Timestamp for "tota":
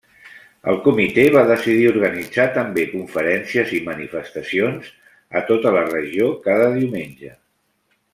5.51-5.75